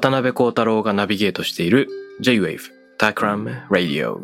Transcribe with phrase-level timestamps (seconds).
[0.00, 1.88] 渡辺幸太郎がナビゲートしている
[2.20, 2.60] J-Wave
[3.00, 4.20] Takram Radio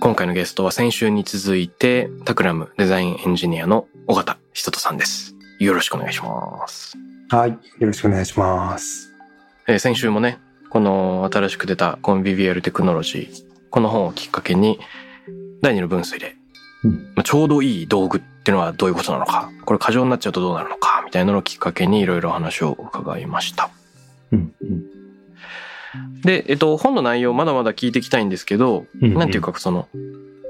[0.00, 6.96] 今回のゲストは先週に続いてタクラムデザインエンジニアの尾形ひととさんですよろしくお願いします、
[7.28, 7.50] はい。
[7.50, 9.12] よろしくお願いします。
[9.68, 10.38] えー先週もね
[10.70, 14.80] この新しく出たコンビビアルテクノロジーこの本をきっかけに
[15.60, 16.34] 第二の分水で、
[16.82, 23.68] うんまあちょうどいい道具っていうのはどういうことなのかこれ過剰になっちゃうとどうなるのかみたいなのをきっかけにいろいろ話を伺いました
[26.24, 29.88] で、えっと、本の内容まだまだ聞いていきたいんですけど、うんなんていうかその、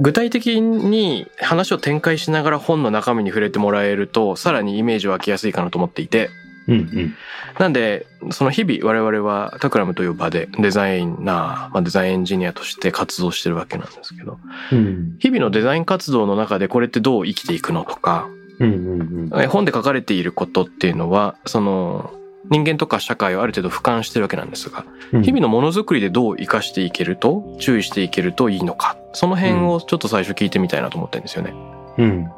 [0.00, 6.30] 具体的に話を展開しながら本の中身に触れてもらえると、さらにイメージ湧きやすいかなと思っていて、
[6.68, 6.74] うん。
[6.74, 7.14] うん。
[7.58, 14.38] なんで、その日々我々はタクラムという場でデザイナー、まあ、デザインエンジニアとして活動してるわけなんですけど、
[14.72, 15.16] うん。
[15.18, 18.28] 日々のデザイン活動の中でこれってどう生きていくのとか、
[18.58, 19.30] うん。
[19.30, 19.42] うん。
[19.42, 22.12] え本で書かれていることっていうのは、その、
[22.50, 24.84] 人間とか社会をある程度俯瞰してるわけなんですが、
[25.22, 31.54] 日々のものづくりでどう活かしていけると、注意していけるといいのか、その辺をちょっと最初聞いてみたいなと思ってるんですよね。
[31.98, 32.30] うん。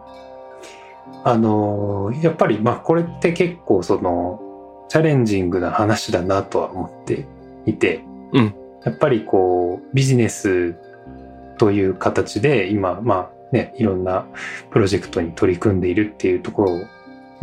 [1.24, 4.40] あのーやっぱり、まあ、これって結構その、
[4.88, 7.26] チャレンジングな話だなとは思って
[7.66, 10.76] いて、うんやっぱりこう、ビジネス
[11.58, 14.26] という形で今、まあね、いろんな
[14.70, 16.80] プロジェクトに取り組んでいるっていうところ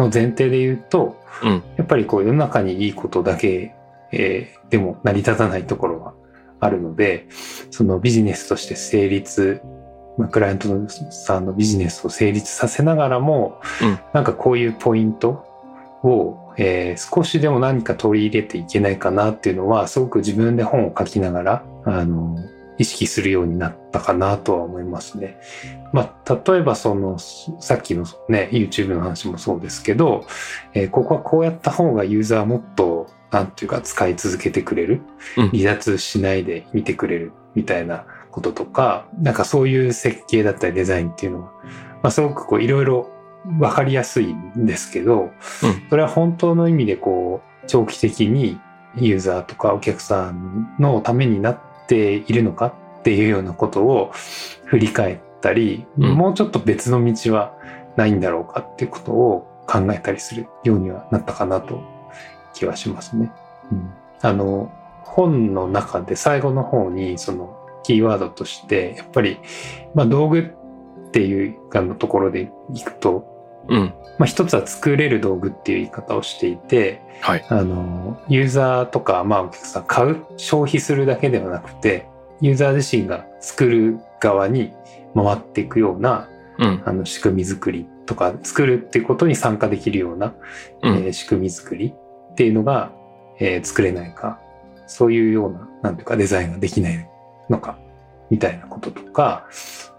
[0.01, 1.63] の前提で言うと、うん。
[1.77, 3.73] やっぱりこう世の中にいいことだけ、
[4.11, 6.13] えーでも成り立たないところは
[6.61, 7.27] あるので、
[7.71, 9.61] そのビジネスとして成立、
[10.17, 10.69] まあ、クライアント
[11.11, 13.99] さんのビジネスを成立させながらも、うん。
[14.13, 15.45] なんかこういうポイント
[16.03, 22.37] を、えー少しでも何か取り入れていけないかなっていうのは、すごく自分で本を書きながら、あの、
[22.81, 25.39] 意識するようになったかなとは思いますね。
[25.93, 30.25] まあ、例えばその、さっきのね、YouTube の話もそうですけど、
[30.73, 35.01] えーここはこうやった方がユーザーもっと、なんていうか使い続けてくれる、
[35.37, 35.49] うん。
[35.49, 41.51] 離脱しないで見てくれるみたいなこととか、なんかそういう設計だったりデザインっていうのは、
[42.01, 43.11] まあすごくこういろいろ
[43.59, 45.31] わかりやすいんですけど、
[45.89, 48.59] それは本当の意味でこう、長期的に
[48.95, 51.59] ユーザーとかお客さんのためになっ
[51.91, 54.11] ているのかっていうようなことを
[54.65, 57.53] 振り返ったり、うんもうちょっと別の道は
[57.97, 61.83] ないんだろうかっていうことを考えたりするようにはなったかなと
[62.53, 63.29] 気はしますね。
[63.71, 63.91] うん、
[64.21, 64.71] あの、
[65.03, 69.39] 本の中で最後の方にそのキーワードとして、やっぱり、
[69.93, 73.30] まあ道具っていうあのところでいくと、
[73.67, 73.93] うん。
[74.17, 77.45] まあ一つは作れる道具っていう言い方をしていて、はい。
[77.49, 82.07] あの、ユーザーとか、まあお客さん買う、消費するだけではなくて、
[82.41, 84.73] ユーザー自身が作る側に
[85.15, 86.27] 回っていくような、
[86.57, 86.83] うん。
[86.85, 90.33] あの仕組み作りとか、作るっていうことに参加できるような、
[90.83, 90.95] うん。
[90.97, 91.93] えー仕組み作り
[92.31, 92.91] っていうのが、
[93.39, 94.39] えー作れないか、
[94.87, 97.09] そういうような、なんていうかデザインができない
[97.49, 97.77] のか、
[98.29, 99.47] みたいなこととか、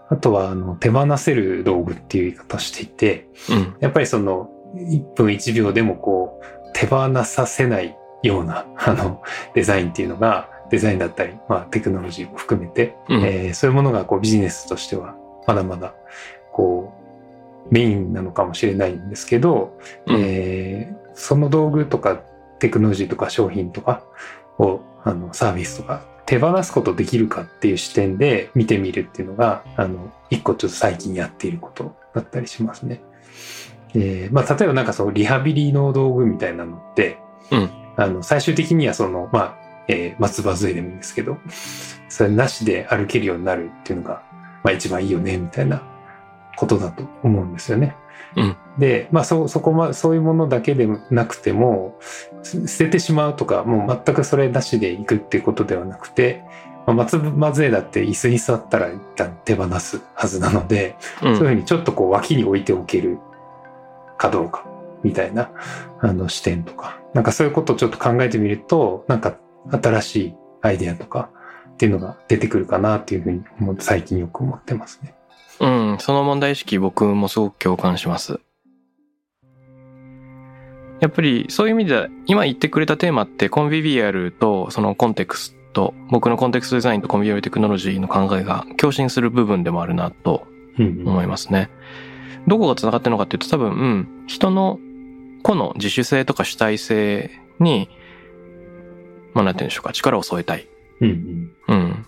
[0.09, 3.75] あとは、あの、手放せる道具っていう言い方をしていて、うん。
[3.79, 9.21] やっぱりその、1分1秒でもこう、手放させないような、 あの、
[9.53, 13.23] デザインっていうのが、デザインだったり、まあ、テクノロジーも含めて、うん。
[13.23, 15.15] えーそういうものがこうビジネスとしては、
[15.47, 15.93] まだまだ、
[16.51, 19.77] こう、メインなのかもしれないんですけど、
[20.07, 22.23] うんえーその道具とか
[22.59, 24.03] テクノロジーとか商品とか
[24.57, 33.01] を、あの、サービスとか手放すことできるかっていう視点で見てみるっていうのが、あの、一個ちょっと最近やっていることだったりしますね。
[33.95, 37.19] えーまあ、例えばなんかそのリハビリの道具みたいなのって、
[37.51, 39.55] うんあの、最終的にはその、まあ、
[39.87, 41.37] えー松葉杖でもいいんですけど、
[42.09, 44.23] それなしで歩けるようになるっていうのが、
[44.63, 45.83] まあ一番いいよね、みたいな
[46.55, 47.95] ことだと思うんですよね。
[48.35, 51.97] うんで、まあそ、そこま、そういうものだけでなくても、
[52.41, 56.43] す捨ててしまうとか、もう全くそれなしでいくっていうことではなくて、
[56.85, 63.19] まあ、松松江だって椅子に座ったら一旦手放すはずなので、うんそういうふうにちょっとこう脇に置いておける
[64.17, 64.65] かどうか
[65.01, 65.51] みたいな
[66.01, 69.37] あの視点とか、なんかそういうことをちょっと考えてみると、なんか
[69.71, 71.29] 新しいアイデアとか
[71.73, 73.43] っていうのが出てくるかなっていうふうに
[73.79, 75.13] 最近よく思ってますね。
[75.59, 78.39] うん、その問題意識僕もすごく共感します。
[81.03, 90.47] やっぱりそういう意味では今言ってくれたテーマってコンビビアルとそのコンテクスト、僕のコンテクストデザインとコンビビアルテクノロジーの考えが共振する部分でもあるなと
[90.79, 91.69] うん思いますね。
[92.47, 94.79] どこが繋がってるのかっていうと多分、うん、人の
[95.41, 97.89] 個の自主性とか主体性に、
[99.33, 100.69] まあなんて言うんでしょうか、力を添えたい。
[101.01, 102.05] うんうんうん。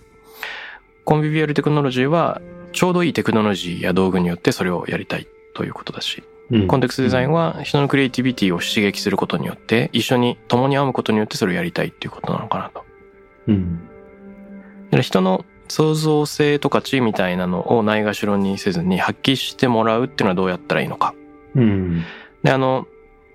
[1.04, 2.40] コンビビアルテクノロジーは、
[2.72, 12.84] ちょうどいいテクノロジーや道具によってそれをやりたいということだし、うんコンテクストデザインは人のクリエイティビティを刺激することによって、一緒に共に編むことによってそれをやりたいっていうことなのかなと。
[13.48, 13.80] うん
[14.86, 21.14] だから人の創造性とか知みたいなのをないがしろにせずに発揮してもらうっていうのはどうやったらいいのか。
[21.56, 22.04] うん
[22.44, 22.86] で、あの、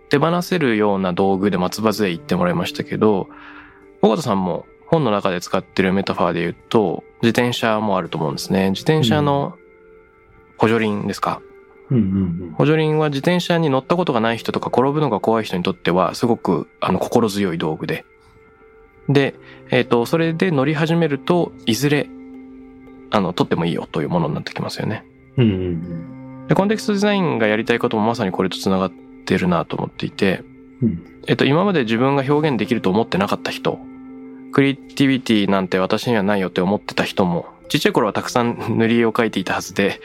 [0.09, 3.27] 手放せるような道具で松葉杖言ってもらいましたけど、
[4.01, 8.69] 尾形さんも本の中で使ってるメタファーで言うと、自転車もあると思うんですね。
[8.69, 9.57] 自転車の
[10.57, 11.41] 補助輪ですか？
[11.91, 18.05] うんうん補助輪は自転車に乗ったことがない人とか転ぶのが怖い人にとってはすごくあの心強い道具で。
[19.09, 19.35] で、
[19.69, 22.07] えっ、と、それで乗り始めると、いずれ、
[23.09, 25.05] あの、取ってもいいよというものになってきますよね。
[25.37, 28.91] うんうんで、コンテクストデザインがやりたいこともまさにこれと繋がっ
[29.25, 30.43] てるなと思っていて、
[30.81, 33.79] うんえっと、今まで自分が表現できると思ってなかった人、
[34.51, 40.01] クリエイティビティなんて私にはないよって思ってた人も、ちっちゃい頃はたくさん塗り絵を描いていたはずで、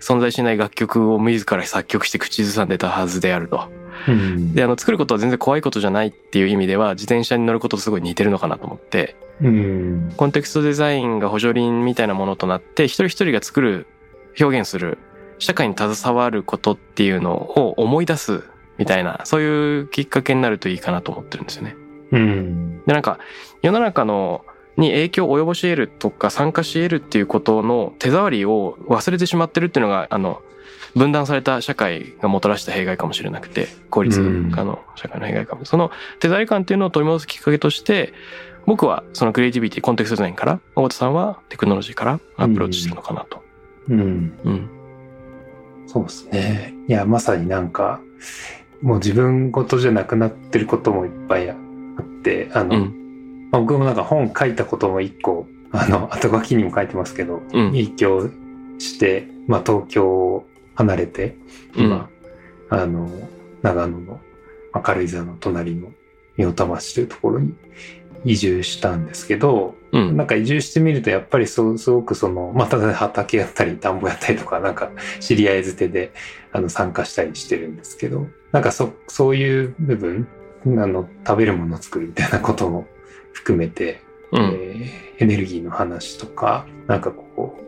[0.00, 3.70] 存在しない楽曲を自ら作曲して口ずさんでたはずであると。
[4.08, 13.86] うんで、あの、作ることは全然怖いことじゃないっていう意味では、自転車に乗ることとすごい似てるのかなと思って、うんコンテクストデザインが補助輪みたいなものとなって、一人一人が作る、
[14.40, 14.96] 表現する、
[15.38, 18.42] 社会に携わることっていうのを思い出す
[18.78, 21.76] みたいな、そういうきっかけになるといいかなと思ってるんですよね。
[22.12, 23.18] うんで、なんか、
[23.60, 30.42] 世の中の、に影響を及ぼし得るとか参加し得るっていうことの手触りを忘れてしまってるっていうのが、あの、
[30.94, 34.20] 分断された社会がもたらした弊害かもしれなくて、効率
[34.50, 35.64] 化の社会の弊害かも。
[35.64, 35.90] その
[36.20, 38.12] 手触り感っていうのを取り戻すきっかけとして、
[38.66, 43.42] 僕はそのクリエイティビティ、コンテクストデザインから、大田さんはテクノロジーからアプローチしてるのかなと。
[43.88, 44.70] うんうん。
[45.86, 46.74] そうですね。
[46.88, 48.00] いや、まさになんか、
[48.82, 51.56] もう自分事じゃなくなってることもいっぱいあっ
[52.22, 53.01] て、あの、うん。
[53.52, 57.70] まあ僕もなんか本書いたことも一個、あの、 後書きにも書いてますけど、うん。
[57.70, 58.30] 影響
[58.78, 61.36] して、まあ東京を離れて、
[61.76, 62.08] 今、
[62.70, 63.08] あの、
[63.60, 64.20] 長野の
[64.72, 65.92] まあ軽井沢の隣の
[66.36, 67.54] 三代田町というところに
[68.24, 70.16] 移住したんですけど、うん。
[70.16, 74.90] なんか移住してみるとやっぱりそうすごくその、まあ、ただ畑やったり田んぼやったりとか、なんか
[75.20, 76.12] 知り合いづてで
[76.52, 80.26] あの参加したりしてるんですけど、なんかそ、そういう部分、
[80.64, 82.86] あの、食べるものを作るみたいなことも
[83.32, 84.02] 含めて、
[84.32, 84.42] うん。
[84.42, 87.62] えーエネルギーの話とか、なんかこう、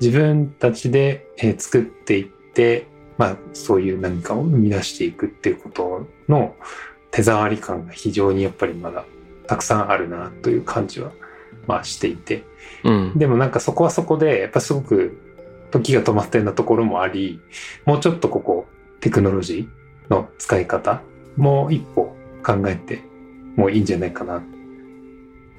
[0.00, 2.86] 自分たちで、えー作っていって、
[3.18, 6.54] まあそういう何かを生み出していくっていうことの
[7.10, 9.04] 手触り感が非常にやっぱりまだ
[9.46, 11.10] たくさんあるなという感じは、
[11.66, 12.44] まあしていて。
[12.84, 13.18] うん。
[13.18, 15.18] でもなんかそこはそこで、やっぱすごく
[15.72, 17.40] 時が止まったようなところもあり、
[17.84, 18.66] もうちょっとここ、
[19.00, 21.02] テクノロジーの使い方、
[21.36, 23.02] もう一歩考えて
[23.56, 24.42] もういいんじゃないかな、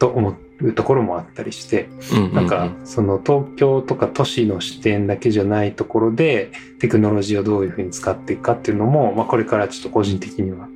[0.02, 2.34] と思うところもあったりして、うん。
[2.34, 10.68] なんかその東京とか都市の視点だけじゃないところで、テクノロジーをどういうふうに使っていくかっていうのも、まあこれからちょっと個人的には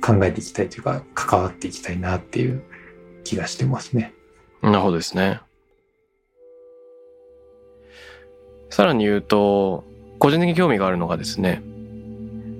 [0.00, 2.62] 考えていきたいというか、関わっていきたいなっていう
[3.22, 4.14] 気がしてますね。
[4.62, 5.42] なるほどですね。
[8.70, 9.84] さらに言うと、
[10.18, 11.62] 個人的に興味があるのがですね、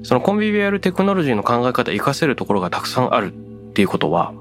[0.02, 4.34] そのコンビビアルテクノロジーの考え方活かせるところがたくさんあるっていうことは、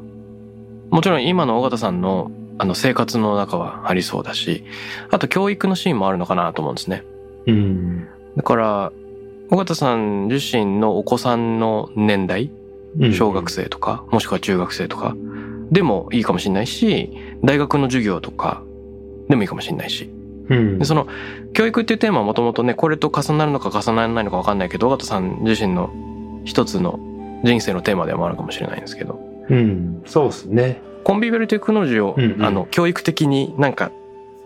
[0.90, 2.32] もちろん今の尾形さんの
[2.62, 4.66] あの生活の中はありそうだし、
[5.12, 7.06] あと教育のシーンもあるのかなと思うんですね。
[7.48, 8.08] うん。
[8.36, 8.92] だから、
[9.50, 12.52] 尾形さん自身のお子さんの年代、
[13.14, 15.16] 小学生とか、もしくは中学生とか、
[15.72, 17.12] でもいいかもしれないし、
[17.44, 18.62] 大学の授業とか
[19.30, 20.10] でもいいかもしれないし。
[20.50, 21.08] うんで、その、
[21.54, 25.92] 教育っていうテーマはもともとね、これと重なるのか重ならないのか分かんないけど、尾形さん自身の
[26.44, 27.00] 一つの
[27.44, 30.82] 人生のテーマでもあるかもしれないんですけど、うん、そうですね。
[31.04, 33.92] コンビビアルテクノロジーを、うんうんあの、教育的になんか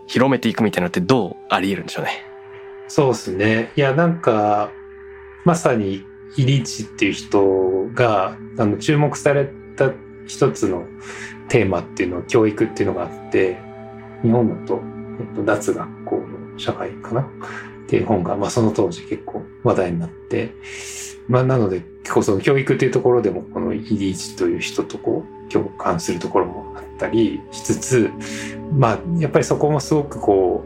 [0.06, 2.10] 広めていくみたいなのってどうあり得るんでしょうね？
[2.88, 3.70] そうですね。
[3.76, 4.70] いや、なんか、
[5.44, 6.04] まさに、
[6.36, 9.92] イリーチっていう人が、あの、注目された
[10.26, 10.84] 一つの
[11.48, 13.58] テーマっていうのは教育っていうのがあって、
[14.22, 14.80] 日本だと、
[15.20, 17.28] えっと、脱学校の社会かな？
[17.84, 20.54] っていう本が、まあその当時結構話題になって、
[21.28, 28.10] まあなので結構その教育っていうところでもこのイリーチという人とこう共感するところもあったりしつつ、
[28.72, 30.64] まあやっぱりそこもすごくこ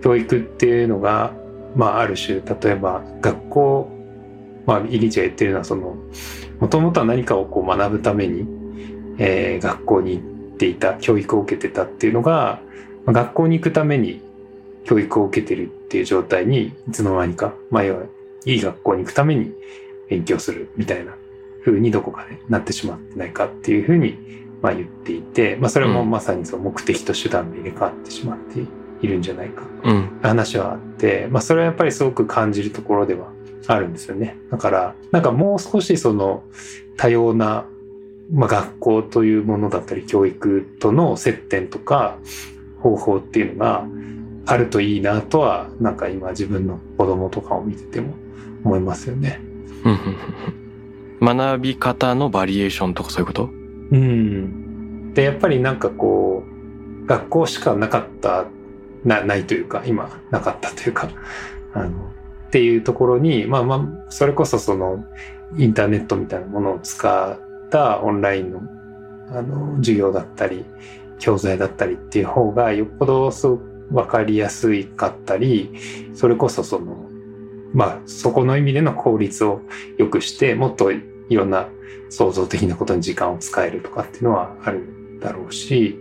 [0.00, 1.34] う、教育っていうのが、
[1.74, 3.90] まあある種、例えば学校、
[4.66, 5.96] まあイリーチが言ってるのはその、
[6.60, 8.46] もともとは何かをこう学ぶために、
[9.18, 10.22] えー、学校に行
[10.54, 12.60] っていた、教育を受けてたっていうのが、
[13.04, 14.22] まあ、学校に行くために
[14.88, 18.04] 教育を受けてるっていう状態にいつの間にか、まあ要は
[18.46, 19.52] いい学校に行くために
[20.08, 21.14] 勉強するみたいな
[21.62, 24.16] 風にどこかでなってしまってないかっていうふうに、
[24.62, 28.64] まあ言っていて、まあそれもまさにその目的と手段で入れ替わってしまって
[29.02, 33.30] いるんじゃないか、うん、話はあって、まあそれはやっぱりすごく感じるところでは
[33.66, 34.38] あるんですよね。
[34.50, 36.44] だから、なんかもう少しその
[36.96, 37.66] 多様な、
[38.32, 42.16] まあ、学校というものだったり教育との接点とか
[42.80, 43.86] 方法っていうのが
[44.50, 48.14] あるといいなとは、なんか今自分の子供とかを見てても
[48.64, 49.40] 思いますよね。
[51.20, 53.50] 学び方のバリエーションとかそういうこと？
[53.90, 55.12] うん。
[55.12, 56.44] で、やっぱりなんかこ
[57.02, 58.46] う、学校しかなかった、
[59.04, 61.10] な、ないというか、今、なかったというか、
[61.74, 65.04] あの、っていうところに、まあまあ、それこそその、
[65.56, 68.62] インターネットみたいなものを使ったオンラインの、
[69.30, 70.64] あの、授業だったり、
[71.18, 73.60] 教材だったりっていう方が、よっぽどそう
[73.92, 75.70] わかりやすいかったり、
[76.14, 77.08] それこそその、
[77.72, 79.60] まあ、そこの意味での効率を
[79.96, 81.68] 良くして、もっといろんな
[82.10, 85.98] 創造的なことに時間を使えるとかっていうのはあるだろうし、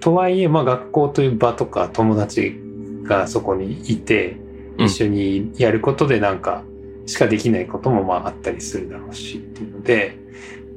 [0.00, 2.56] とはいえ、まあ学校という場とか友達
[3.04, 4.36] がそこにいて、
[4.78, 6.64] 一緒にやることでなんか、
[7.06, 10.16] しかできないこともまああったりするだろうしっていうので、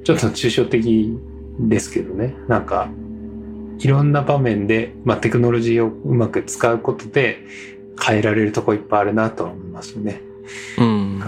[0.04, 1.18] ちょっと抽象的
[1.60, 2.90] ですけどね、なんか、
[3.79, 7.46] いろんな場面で、まあ、テクノロジーをうまく使うことで
[8.01, 10.22] 変えられるとこいっぱいあるなとは思いますね。
[10.77, 11.24] うん。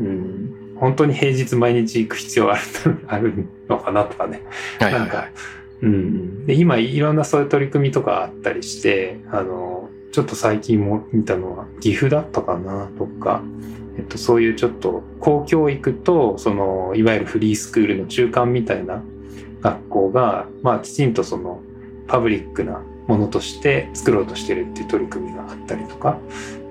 [0.00, 2.60] うん、本当に平日毎日行く必要ある
[3.06, 4.42] あるのかなとかね。
[4.78, 5.28] はいはいはい、なんか、
[5.82, 6.46] うん。
[6.46, 13.42] で、今いろんなそういう取り組みとかあったりして、あの、ちょっと最近も見たのは岐阜だったかなとか、
[13.96, 19.02] えっと、そういうちょっと公教育と、その、いわゆるフリースクールの中間みたいな
[19.60, 21.60] 学校が、まあ、きちんとその、
[22.10, 26.18] パブリックなものとして作ろうとしてるっていう取り組みがあったりとか、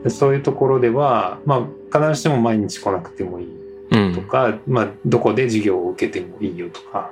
[0.09, 7.11] そういうところでは、まあ、必ずしも毎日来なくてもいいとか、うん、まあ、どこで授業を受けてもいいよとか、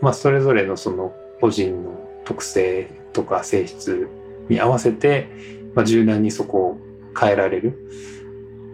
[0.00, 4.08] まあ、それぞれのその個人の特性とか性質
[4.48, 5.28] に合わせて、
[5.74, 6.78] まあ、柔軟にそこを
[7.18, 7.90] 変えられる。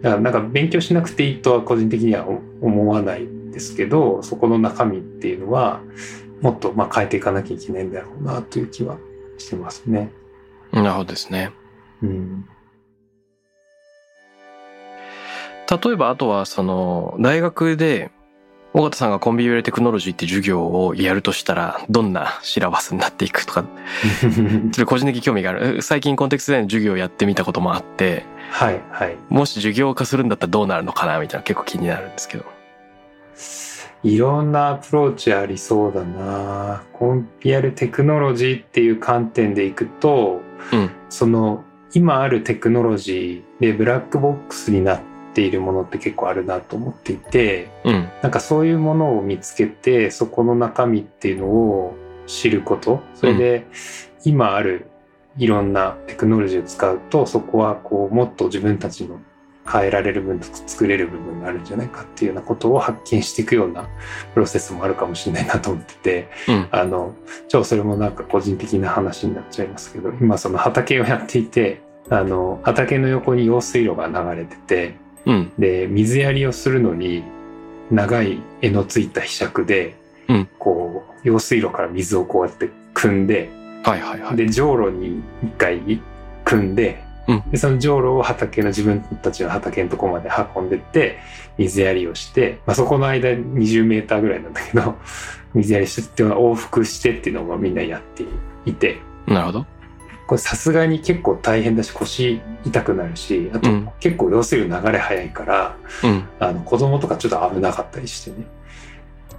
[0.01, 2.27] だからなんか勉強しなくていいとは個人的には
[2.61, 5.81] 思わないですけど、そこの中身っていうのは、
[6.41, 8.97] もっとまあ変えていかなきゃいけないんだろうなという気は
[9.37, 10.11] してますね。
[10.71, 11.51] なるほどですね。
[12.01, 12.45] うん。
[15.69, 18.11] 例えばあとはその大学で
[18.75, 23.63] 尾形さんがコンビニューテクノロジーって授業をやるとしたら、どんなシラバスになっていくとか、
[24.19, 25.81] ちょっと個人的興味がある。
[25.81, 29.15] 最近コンテクストデザインの授業をやってみたこともあって、はい、はい。
[29.29, 32.43] もし授業化するんだったらどうなるのかなみたいな結構気になるんですけど。
[34.05, 36.83] いろんなアプローチありそうだな。
[36.93, 51.93] コンピアルテクノロジーっていう観点でいくと、うん、その今あるテクノロジーでブラックボックスになってているものって結構あるなと思っていて、うん、なんかそういうものを見つけてそこの中身っていうのを
[52.25, 53.03] 知ること。
[53.13, 53.67] それで
[54.23, 54.87] 今ある
[55.37, 59.19] いろんなテクノロジーを使うとそこはこうもっと自分たちの
[59.67, 63.87] 変えられる分と作れる部分があるんじゃないかっていうようなことを発見していくような
[64.33, 67.15] プロセスもあるかもしれないなと思ってて、うん、あの
[67.47, 77.23] 超それもなんか個人的な話になっちゃいますけど今その畑をやっていてあの畑の横に用水路が流れててうん、で水やりをするのに
[77.91, 79.95] 長い柄のついた柄杓で、
[80.27, 83.49] うん、こう用水路から水をこうやって汲んで、
[83.83, 85.81] はいはいはい、でじょうろに一回
[86.45, 91.17] 汲んでうん、でそのじょうろを畑の自分たちの畑のとこまで運んでって
[91.57, 94.95] 水やりをして、まあ、そこの間20メーターぐらいなんだけど
[95.53, 98.23] 水やりしてっていうのは往復してっていうのをみんなやって
[98.65, 98.97] いて。
[99.27, 99.65] なるほど。
[100.27, 108.37] これさすがに結構大変だし腰痛くなるしあと結構要するに流れ早いから、うん、あの子供とかちょっと危なかったりしてね。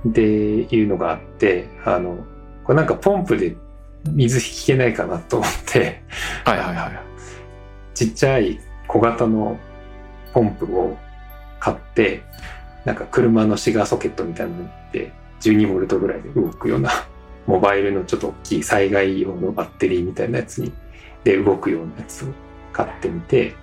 [0.08, 2.18] っていうのがあってあの
[2.62, 3.56] これなんかポンプで
[4.04, 6.02] 水引けないかなと思って。
[6.44, 7.05] はいはいはい
[7.96, 9.58] ちっちゃい小型の
[10.32, 10.96] ポンプを
[11.58, 12.22] 買って
[12.84, 15.10] なんか車のシガーソケットみたいなので
[15.40, 16.90] 12ボルトぐらいで動くような
[17.48, 20.72] モバイルのちょっと大きい災害用のバッテリーみたいなやつに
[21.24, 22.28] で動くようなやつを
[22.76, 23.54] 買ってみて、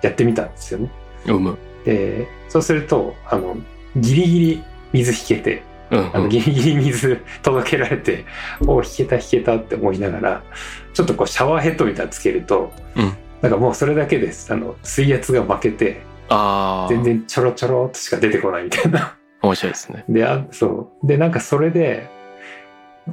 [0.00, 0.90] やってみたんですよね。
[1.26, 1.58] うむ。
[1.84, 3.56] で、そうすると、あの、
[3.96, 8.24] ギリギリ水引けて、うん、あの、ギリギリ水 届けられて、
[8.66, 10.42] お引けた引けたって思いながら、
[10.94, 14.52] ちょっとこうシャワーヘッドみたいなのつけると、うんなんかもうそれだけです。
[14.52, 16.88] あの、水圧が負けて、ああ。
[16.88, 19.18] 全然ちょろちょろっとしか出てこないみたいな。
[19.42, 20.04] 面白いですね。
[20.08, 21.06] で、あ、そう。
[21.06, 22.08] で、なんかそれで、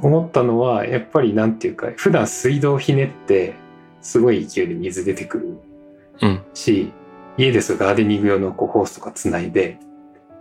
[0.00, 3.54] 思ったのは、やっぱりなんていうか、普段水道ひねって、
[4.00, 5.58] すごい勢いで水出てくる
[6.22, 6.42] うん。
[6.54, 6.92] し、
[7.36, 9.78] 家ですとガーデニング用のこうホースとかつないで、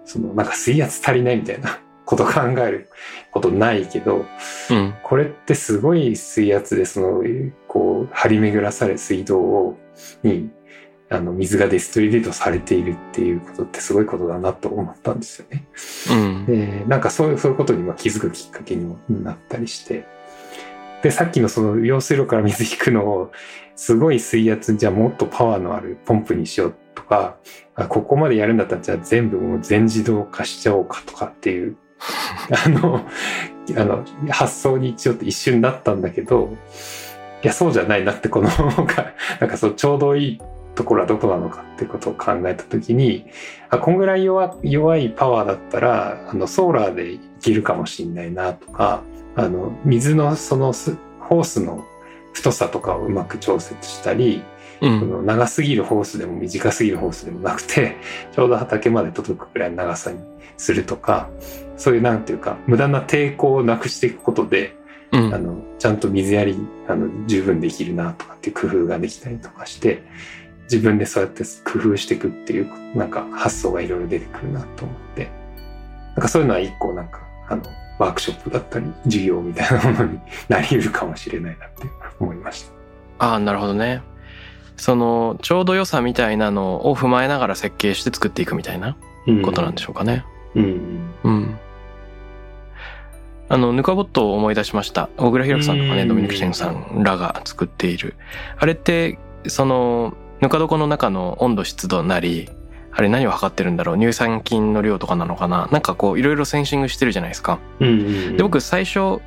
[0.06, 1.80] そのなんか水圧足りないみたいな
[2.10, 2.90] こと考える
[3.32, 4.26] ことないけど、
[4.72, 4.96] うん。
[5.04, 7.24] これってすごい水圧でその、
[7.68, 9.78] こう、張り巡らされる水道を、
[10.24, 10.50] に、
[11.12, 15.68] あの、水がデストリビュートされているっていうことってすごいことだなと思ったんですよね。
[16.10, 16.46] うん。
[16.48, 20.08] で、なんかそういう、そういうことにまあ気づくきっかけにもなったりして。
[21.04, 23.32] で、さっきのその用水路から水引くのを、
[23.76, 27.38] すごい水圧、じゃあもっとパワーのあるポンプにしようとか、
[27.76, 31.78] あここまでやるんだったらじゃあ全部もう全自動化しちゃおうかとかっていう、
[32.66, 33.06] あの、
[33.78, 36.56] あの、発想にちょっと一瞬なったんだけど、
[37.44, 38.50] いや、そうじゃないなって、この、
[39.40, 40.42] なんかそう、ちょうどいい
[40.76, 43.26] ところはどこなのかってことを考えたときに、
[43.70, 49.02] あ、こんぐらい弱弱いパワーだったら、あの、ソーラーでいけるかもしんないなとか、
[49.36, 50.74] あの、水のその
[51.20, 51.86] ホースの
[52.34, 54.44] 太さとかをうまく調節したり、
[54.82, 55.00] うん。
[55.00, 57.98] その長すぎるホースでも短すぎるホースでもなくて、
[58.32, 60.20] ちょうど畑まで届くくらいの長さに
[60.58, 61.30] するとか、
[61.78, 64.76] そういうなんていうか、無駄な抵抗をなくしていくことで、
[65.12, 66.56] うんあの、ちゃんと水やり、
[66.88, 70.04] あの、十分できるなとかっていう工夫ができたりとかして、
[70.64, 75.30] 自分でそうやって工夫していくっていう、なんか発想がいろいろ出てくるなと思って、
[76.16, 77.64] なんかそういうのは一個なんか、あの、
[77.98, 81.88] ワークショップだったり、授業みたいなものになり得るかもしれないなって
[82.20, 82.70] 思いまし
[83.18, 83.26] た。
[83.26, 84.04] ああ、なるほどね。
[84.80, 88.96] その、ちょうど良さみたいなのを踏まえながら設計して作っていくみたいな
[89.44, 90.26] ことなんでしょうかね。
[90.56, 91.14] うん。
[91.24, 91.60] うん。
[93.50, 95.10] あの、ヌカボットを思い出しました。
[95.18, 98.16] 小倉ヒラクさんとかね、うんドミニク・チェンさんらが作っている。
[98.58, 102.50] あれって、その、ぬか床の中の温度湿度なり、
[102.92, 103.98] あれ何を測ってるんだろう？
[104.00, 105.68] 乳酸菌の量とかなのかな？
[105.72, 107.60] なんかこういろいろセンシングしてるじゃないですか。
[107.80, 107.92] うんう
[108.32, 108.38] ん。
[108.38, 109.20] で、僕最初、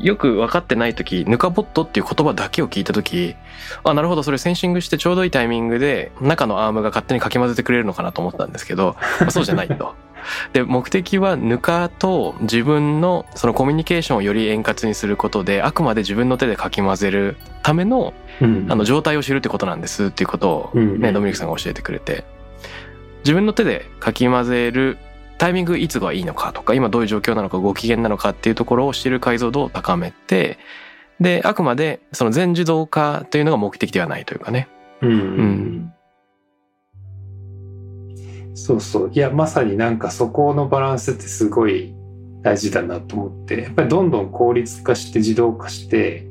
[0.00, 3.36] よく分かってない時、ヌカボットっていう言葉だけを聞いた時、
[3.84, 9.94] あ、なるほど、それセンシングしてちょうどいいタイミングで中のアームが勝手にかき混ぜてくれるのかなと思ったんですけど、まあそうじゃないと。
[10.52, 21.00] で、目的はぬかと自分のそのコミュニケーションをより円滑にすることで、あくまで自分の手でかき混ぜるためのうん、あの状態を知るってことなんですっていうことをうん。
[21.00, 22.24] ね、ドミニクさんが教えてくれて、
[23.22, 24.98] 自分の手でかき混ぜる
[25.40, 30.58] タイミングいつがいいのかとか、今どういう状況なのか、ご機嫌なのかっていうところを知る解像度を高めて、
[31.18, 34.68] で、あくまでその全自動化というのが目的ではないというかね。
[35.00, 35.92] うんうんん
[38.54, 39.10] そうそう。
[39.14, 41.94] いや、まさになんかそこのバランスってすごい
[42.42, 46.26] 大事だなと思って、やっぱりどんどん効率化して自動化して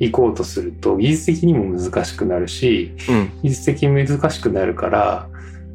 [0.00, 3.30] いこうとすると、技術的にも難しくなるし、うん。
[3.44, 5.29] 技術的に難しくなるから、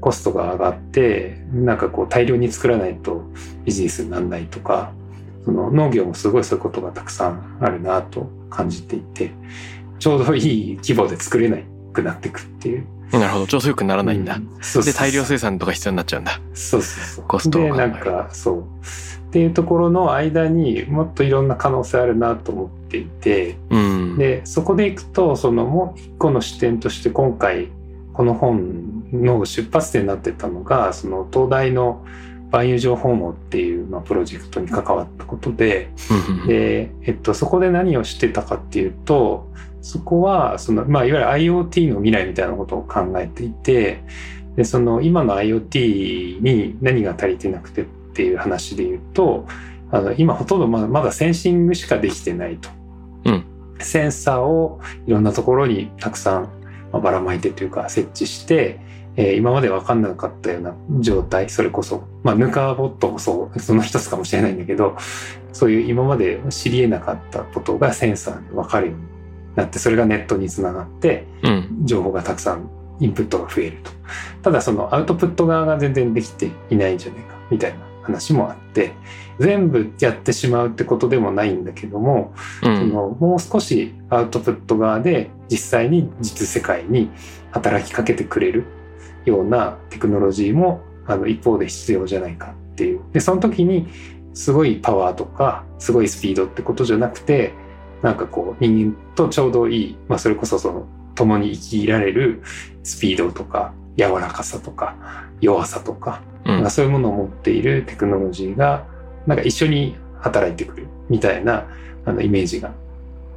[0.06, 3.24] コストが上がって、なんかこう大量に作らないと
[3.64, 4.94] ビジネスにならないとか、
[5.46, 9.32] その農業もすごいそういうことがたくさんあるなと感じていて、
[9.98, 11.58] ちょうどいい規模で作れな
[11.92, 12.86] くなっていくっていう。
[13.14, 13.48] なるほど。
[13.48, 14.36] 調子よくならないんだ。
[14.36, 16.40] うんそうそうで、大量生産とか必要になっちゃうんだ。
[16.54, 17.26] そうそうそう。
[17.28, 18.62] コストをで、なんか、そう。
[18.62, 18.64] っ
[19.32, 24.18] ていうところの間にもっといろんな可能性あるなと思っていて、うん。
[24.20, 27.70] で、そこでいくと、そのもう一個の視点として今回、
[28.14, 32.06] この本の出発点になってたのが、その東大の
[32.52, 35.90] 万有情報網っていう、まあ、プロジェクトに関わったことで、
[36.48, 44.04] で、えっと、そこで何をしてたかっていうと、そこは、その、まあ、いわゆる IoT の未来みたいなことを考えていて、
[44.56, 49.46] で、その、今の IoT に何が足りてなくてっていう話で言うと、
[49.92, 52.70] あの、今ほとんどまだまだセンシングしかできてないと。
[53.26, 53.46] うん
[53.80, 56.44] センサーをいろんなところにたくさん
[56.92, 58.80] まあばらまいてというか設置して、
[59.18, 64.98] えー今まで分かんなかったような状態、それこそ、まあ、ヌカボットもそう、その一つかもしれないんだけど、
[65.54, 69.04] そういう今まで知り得なかったことがセンサーで分かるように
[69.56, 71.86] なって、それがネットにつながって、うん。
[71.86, 73.92] 情報がたくさんインプットが増えると。
[74.42, 78.92] ただそのアウトプット側が全然できていないんじゃないかみたいな話もあって、
[79.40, 82.90] 全部やってしまうってことでもないんだけども、そうん。
[82.90, 87.10] のもう少しアウトプット側で実際に実世界に
[87.52, 88.66] 働きかけてくれる
[89.26, 93.02] ようなテクノロジーもあの一方で必要じゃないかっていう。
[93.14, 93.88] で、その時に
[94.34, 97.54] すごいパワーとかすごいスピードってことじゃなくて、
[98.02, 102.42] なんかこう人間とちょうどいい、まあそれこそその共に生きられる
[102.84, 104.96] スピードとか柔らかさとか
[105.42, 108.86] 弱さとか、うんなんかそういうものを持っているテクノロジーが
[109.26, 111.66] なんか一緒に働いてくるみたいな
[112.06, 112.72] あのイメージが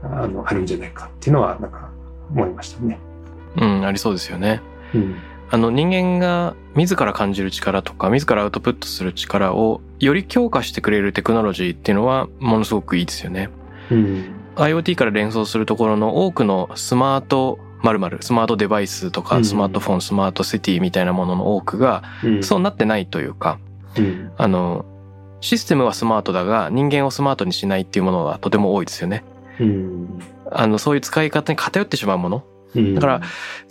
[0.03, 1.91] あのあるんじゃないかっていうのはなんか
[2.31, 2.99] 思いましたね。
[3.57, 4.61] うん、ありそうですよね。
[4.95, 5.17] うん
[5.51, 13.49] あの人間が自ら感じる力とか自らアウトプットする力をより強化してくれるテクノロジーっていうのはものすごくいいですよね。
[13.91, 14.25] うん、
[14.57, 23.59] IoT から連想するところの多くのスマート〇〇スマートデバイスとうんかスマートフォン、スマートシティみたいなものの多くがうん、そうなってないというか、
[23.97, 24.85] うん、あの、
[25.41, 29.25] システムはスマートだが人間をスマートにしないっていうものはとても多いですよね。
[29.61, 32.45] うん、あの、そういう使い方に偏ってしまうもの。
[32.75, 33.21] うん、だから、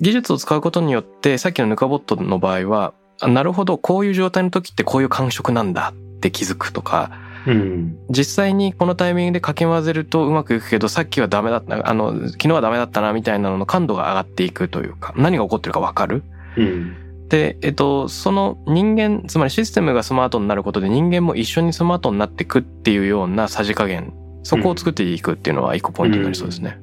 [0.02, 7.12] 技術を使うことによって、さっきのヌカボットの場合は、あなるほど、こういう状態の時ってこういう感触なんだって気づくとか、
[7.48, 16.24] うん、実際にこのタイミングでかき混ぜるとうまくいくけど、さっきはダメだった、あの、昨日はダメだったなみたいなのの感度が上がっていくというか、何が起こってるかわかる？
[16.58, 26.80] うん、で、えっと、その人間、つまりシステムがスマートになることで人間も一緒にスマートになっていくっていうようなさじ加減、そこを作っていくっていうのは一個ポイントになりそうですね。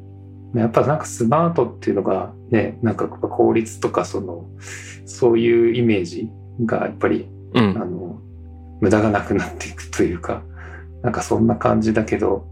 [0.55, 4.47] やっぱなんかスマートっていうのがね、なんか効率とかその、
[5.05, 6.29] そういうイメージ
[6.65, 7.75] がやっぱり、うあん。
[7.75, 8.19] の、
[8.81, 10.43] 無駄がなくなっていくというか、
[11.03, 12.47] なんかそんな感じだけど、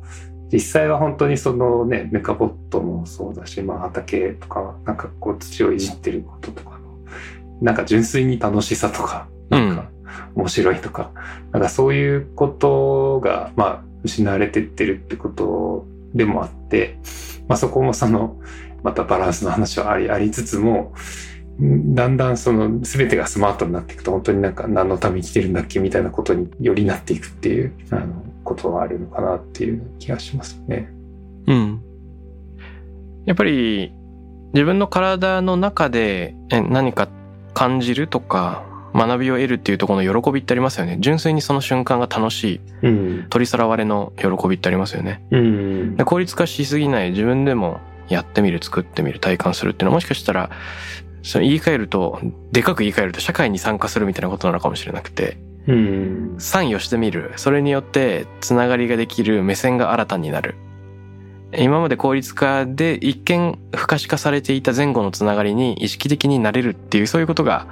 [0.52, 6.78] 実際は本当にそのね、メカボットもそうだし、まあ畑とか、なんかこう土をいじってることとかの、
[7.62, 9.88] なんか純粋に楽しさとか、なんか
[10.34, 11.10] 面白いとか、
[11.52, 16.98] なんかそういうことが、まあ失われてってるってことでもあって、
[17.48, 18.36] まあそこもその、
[18.82, 20.92] またバランスの話はあり、ありつつも、
[21.60, 30.88] だんだんその全てがスマートになっていくと本当になんか何のために生きてるんだっけみたいなことによりなっていくっていうあのことはあるのかなっていう気がしますね。
[31.46, 31.82] うん。
[33.26, 33.92] やっぱり
[34.54, 37.08] 自分の体の中で何か
[37.54, 40.98] 感じるとか学びを得るっていうところの喜びってありますよね。
[41.00, 43.26] 純粋にその瞬間が楽しい、うん。
[43.30, 45.24] 取りさらわれの喜びってありますよね。
[45.30, 46.04] うんで。
[46.04, 50.50] 効率化しすぎない自分でもやってみる、作ってみる、体感するっていうのはもしかしたら、
[51.22, 52.20] その言い換えると、
[52.52, 56.34] でかく言い換えると社会に参加するみたいなことなのかもしれなくて、うん。
[56.38, 57.32] 参与してみる。
[57.36, 60.56] それによってつながりができる目線が新たになる。
[61.56, 67.66] 今まで効率化で一見不可視化されていた前後のつながりに意識的になれるっていうそういうことが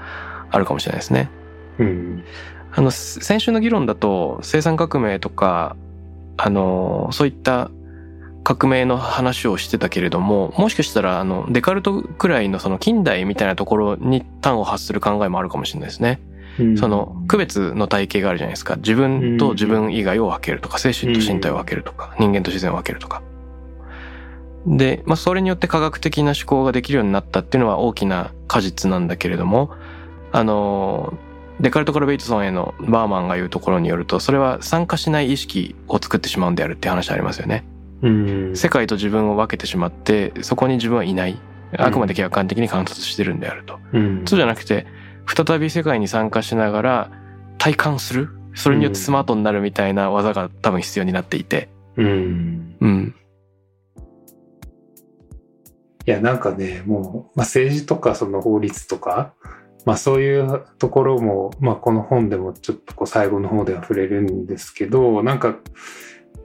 [0.51, 1.31] あるかもしれないですね。
[1.79, 2.25] うん。
[2.73, 5.77] あの、先週の議論だと生産革命とか、
[6.37, 7.71] あの、そういった
[8.43, 16.21] 革命の話をしてたけれども、もしかしたらあの、デカルトくらいのその近代みたいなところに端を発する考えもあるかもしれないですね。
[16.25, 18.77] うんその区別の体系があるじゃないですか。
[18.77, 23.23] 自分と自分以外を分けるとか、精神と身体を分けるとか、人間と自然を分けるとか。
[24.67, 29.71] で、まあそれによって科学的な思考ができるようになったっていうのは大きな果実なんだけれども、
[30.33, 31.15] あの、
[31.61, 37.65] デカルトからベイトソンへのバーマンが言うところによると、それは参加しない意識を作ってしまうんであるって話ありますよね。
[38.03, 38.57] うん。
[38.57, 41.39] 世界と自分を分けてしまって、そこに自分はいない。
[41.77, 43.79] あくまで客観的に観察してるんであると。
[43.93, 44.23] うん。
[44.27, 44.87] そうじゃなくて、
[45.27, 47.11] 再び世界に参加しながら
[47.59, 51.69] 体感するそれによってスマートになるみたいな技が多分必要になっていて。
[51.97, 52.77] うん。
[52.81, 53.15] うん。
[56.07, 59.35] いや、なんかね、もう、まあ、政治とかその法律とか、
[59.85, 65.57] まあそういうところも、まあこの本でもちょっとこう最後の方では触れるんですけど、なんか、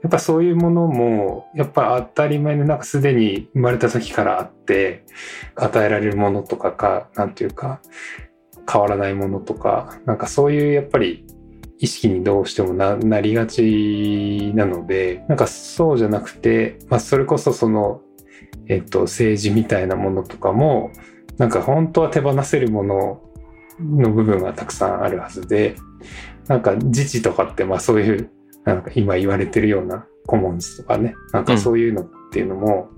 [0.02, 5.04] やっぱそういうものも、やっぱ当たり前でなんかすでに生まれた時からあって、
[5.54, 7.80] 与えられるものとかか、なんていうか、
[8.70, 11.24] 変わらないものとか、なんかそういうやっぱり
[11.78, 18.00] 意識にどうしてもななりがちなので、なんかそうじゃなくて、まあそれこそその、
[18.68, 20.90] えっと、政治みたいなものとかも、
[21.38, 23.22] なんか本当は手放せるもの
[23.80, 25.76] の部分がたくさんあるはずで、
[26.48, 28.30] なんか自治とかってまあそういう、
[28.64, 32.88] なんか今言われてるようなコモンズとかね、なんかそういうのっていうのも、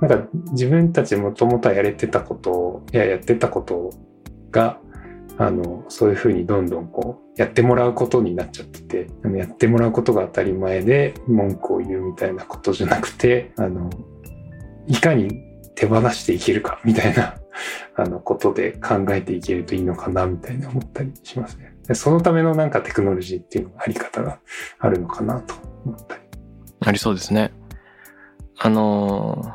[0.00, 3.90] なんか自分たちもともとはやれてたことを、いややってたこと
[4.50, 4.80] が、
[5.38, 13.88] あの、そういうふうにどんどんこう、やってもらうことになっちゃってて、やってもらうことが当たり前で文句を言うみたいなことじゃなくて、あの、
[14.88, 15.47] いかに
[15.78, 17.36] 手放していけるかみたいな
[17.94, 21.72] あのことで考えていけるといいのかなみたいな思ったりしますね。
[21.94, 24.40] そのためのなんかテクノロジーっていうのがあり方が
[24.80, 25.54] あるのかなと
[25.86, 26.20] 思ったり。
[26.80, 27.52] ありそうですね。
[28.58, 29.52] あの、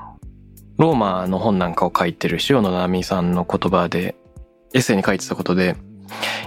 [0.78, 4.16] ローマの本なんかを書いてる塩野七海さんの言葉で、
[4.74, 5.76] エッセイに書いてたことで、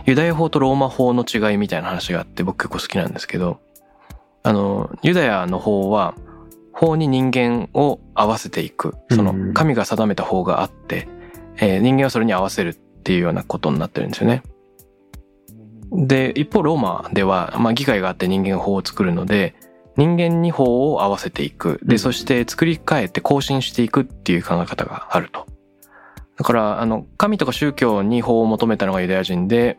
[0.06, 3.60] ユダヤ法とローマ法の違いみたいな話があって僕結構好きなんですけど、
[4.42, 6.14] あの、ユダヤの法は
[6.76, 8.94] 法に人間を合わせていく。
[9.10, 11.08] その神が定めた法があって、
[11.56, 14.42] えー人間はそれに合わせるっていうようなことになってるんですよね。
[15.90, 19.54] で、一方ローマでは、まあ議会があって人間が法を作るので、
[19.96, 21.80] 人間に法を合わせていく。
[21.82, 25.46] で、うんそして作り変えて更新していくっていう考え方があると。
[26.36, 29.78] だから、あの、神とか宗教に法を求めたのがユダヤ人で、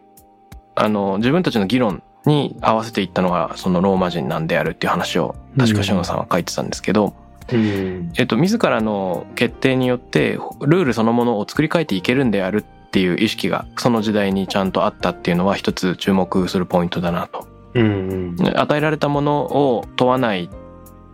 [0.73, 7.15] あの、自分たちの議論に合わせていったのが、そのローマ人なんであるっていう話を、確かシノさんは書いてたんですけど、
[7.51, 8.11] うん。
[8.17, 17.47] えっと、自らの決定によって、ルールそのものを作り変えていけるんであるっていう意識が、その時代にちゃんとあったっていうのは一つ注目するポイントだなと。
[17.73, 18.35] うん。
[18.55, 20.49] 与えられたものを問わないっ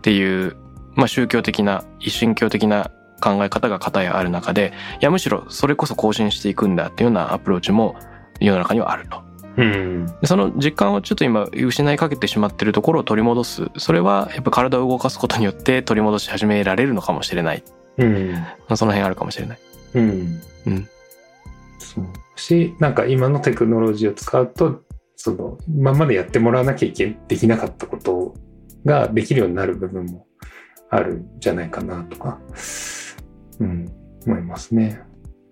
[0.02, 0.56] ていう、
[0.94, 7.96] まあ宗教的な、一神教的な考え方が片やある中で、いやむしろそれこそ更新していくんだっていうようなアプローチも
[8.40, 9.22] 世の中にはあると。
[9.56, 10.06] うん。
[10.20, 13.70] でその実感をちょっと今失いかけてしまってるところを取り戻す。
[13.76, 17.62] それはやっぱ体を動かすことによって取り戻し始められるのかもしれない。
[17.98, 18.32] うん。
[18.32, 19.58] まあその辺あるかもしれない。
[19.94, 20.40] うん。
[20.66, 20.88] うん。
[21.78, 22.04] そう。
[22.36, 24.82] し、なんか今のテクノロジーを使うと、
[25.16, 28.34] その、今までやってもらわなきゃいけ、できなかったこと
[28.84, 30.26] ができるようになる部分も
[30.90, 32.40] あるんじゃないかなとか、
[33.60, 33.92] うん、
[34.26, 35.00] 思いますね。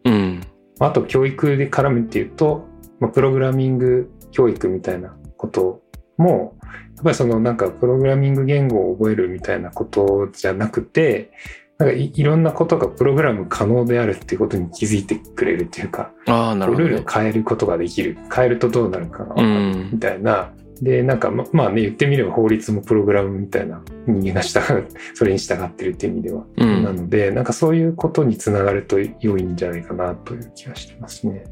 [0.04, 0.40] うん。
[0.80, 2.68] あと教育で絡むっていうと、
[3.02, 5.82] まあ、プログラミング教育みたいなこと
[6.18, 6.56] も、
[6.94, 11.32] やっぱりそのなんかプログラミング言語を覚えるみたいなことじゃなくて、
[11.78, 17.10] なんかいいろんなことがプログラム可能であるっていうことに気づいてくれるっていうか、ああ、なるほど、ねルールを。
[17.10, 18.16] 変えることができる。
[18.32, 19.98] 変えるとどうなるかが分かうるんみ。
[19.98, 20.52] たいな。
[20.80, 26.44] で、なんかままあね、言ってみれば法律もプログラムみたいな人間が従う、 それに従ってるっていう意味では。
[26.56, 26.64] う。
[26.64, 31.42] なんので、なんかそういうことにつながると良いんじゃないかなという気がしてますね。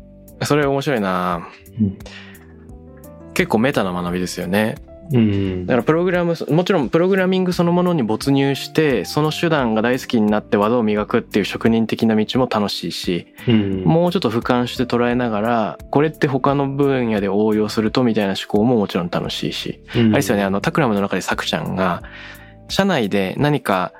[0.42, 1.48] それ面白いな。
[1.80, 1.98] うん。
[3.34, 4.76] 結構メタな学びですよね。
[5.12, 5.66] うん。
[5.66, 13.82] だからプログラム、もちろんプログラミングそのものに没入して、その手段が大好きになって技を磨くっていう職人的な道も楽しいし、うん。
[13.84, 19.80] もうちょっと俯瞰して捉えながら、これって他の分野で応用するとみたいな思考ももちろん楽しいし。
[19.92, 22.02] あれですよね、あの、タクラムの中でサクちゃんが、
[22.68, 23.92] 社内で何か、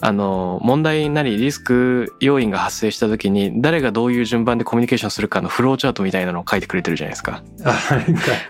[0.00, 7.42] あの、問題なりリスク要因が発生した時に、誰がどういう順番でコミュニケーションするかのフローチャートみたいなのを書いてくれてるじゃないですか。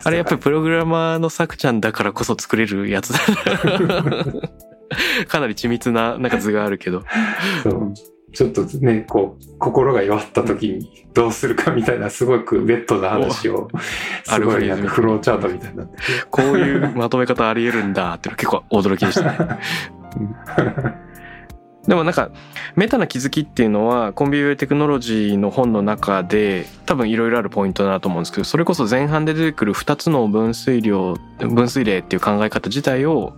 [0.05, 3.19] あれやっぱりプログラマーのサクちゃんだからこそ作れるやつだ。
[5.29, 7.03] かなり緻密ななんか図があるけど。
[7.63, 7.95] そう
[8.31, 15.89] ちょっとね、こう、心が弱った時にどうするかみたいな、すごくベッドな話を、おすごいフローチャートみたいにな。
[16.31, 20.99] こういうまとめ方あり得るんだっていうの結構驚きでしたね。
[21.89, 22.31] でもなんか
[22.77, 33.33] メタな気づきっていうのはコンビューテクノロジーの本の中で多分いろいろあるポイントだなと思うんですけどそれこそ前半で出てくる2つの分水量分水例っていう考え方自体を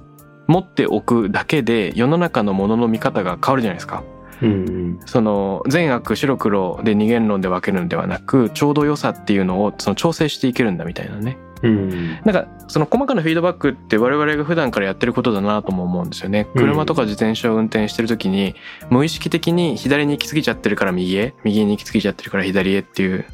[0.49, 4.03] 持っておくだけで世の中のものの見方が変わるじゃないですか。
[4.43, 11.37] うんその善悪白黒で二元論で分けるのではなくちょうど良さっていうのをその調整していけるんだみたいなね。
[11.63, 12.11] うん。
[12.11, 16.47] なんかその細かなフィードバックって我々が普段からやってることだなとも思うんですよね。
[16.55, 16.63] うん。
[16.63, 18.55] 車とか自転車を運転してる時に
[18.91, 23.25] 無意識的に左に行き過ぎちゃってるから右へ、右に行き過ぎちゃってるから左へっていう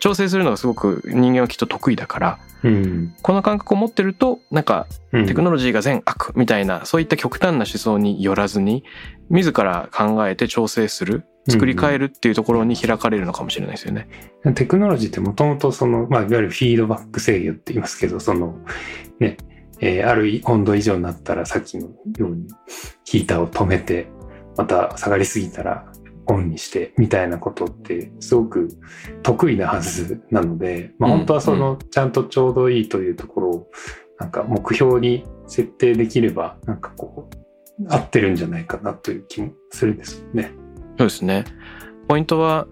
[0.00, 3.14] 調整するのがすごく人間はきっと得意だから、うん。
[3.22, 5.26] この感覚を持ってるとなんかうん。
[5.26, 8.84] テクノロジーが善悪みたいなそういった極端な思想によらずに
[9.28, 14.08] 自ら考えて調整する、作り変えるっていうところに開かれるのかもしれないですよね。
[14.54, 18.58] テクノロジーってもともとその、まあ、いわゆるフィードバック制御って言いますけど、その、
[19.18, 19.36] ね、
[19.80, 22.48] えーある温度以上になったらさっきのように
[23.04, 24.08] ヒーターを止めて、
[24.56, 25.90] また下がりすぎたら
[26.26, 28.68] オンにしてみたいなことってすごく
[29.22, 33.70] 得意なはずなので、まあ、うん本当はそのちゃんとちょうどいいというところを
[34.18, 40.52] なんか目標に設定できればなんかこう合ってるんじゃないかなという気もするんですよね。
[41.00, 41.44] そうですね。
[42.08, 42.66] ポイントは、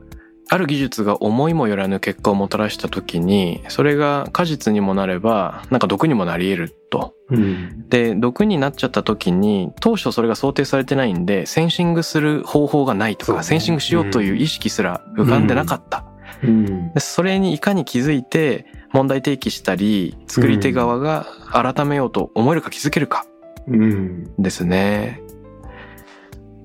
[0.51, 7.15] ある技術が思いもよらぬ結果をもたらした時に、それが果実にもなれば、なんか毒にもなり得ると。
[7.31, 7.89] うん。
[7.89, 16.05] で、毒になっちゃった時に、当初それが想定されてないんで、センシングする方法がないとか、ねセンシングしようという意識すら浮かんでなかった。
[16.43, 16.93] うん。
[16.93, 23.25] でそれにいかに気づいて、問題提起したり、作り手側が改めようと思えるか気づけるか
[23.67, 24.35] うん。
[24.39, 25.23] ですね。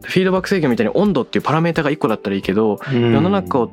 [0.04, 3.72] フィードバック制御みたいに温度っていうパラメータが1個だったらいいけど、世の中を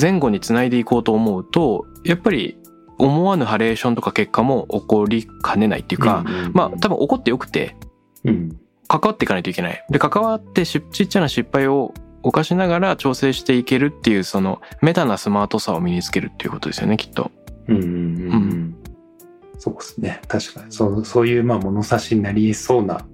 [0.00, 2.58] 前後につないでいこうと思うと、やっぱり
[2.98, 7.76] 思わぬハレーションとか結果も起こりかねないっていうか、まあ多分起こってよくて、
[8.24, 8.58] うん。
[8.88, 9.84] 関わっていかないといけない。
[9.90, 17.30] で、関わってしちっちゃな失敗を犯しながら調整していけるっていう、そのメタなスマートさを身につけるっていうことですよね、きっと。
[17.68, 18.76] うんうんうんうん。
[19.58, 20.20] そうですね。
[20.28, 20.72] 確かに。
[20.72, 23.06] そう、そういう、まあ、物差しになり得そうな